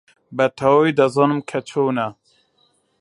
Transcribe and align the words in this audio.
بەتەواوی 0.37 0.95
دەزانم 0.99 1.39
کە 1.49 1.59
چۆنە. 1.69 2.07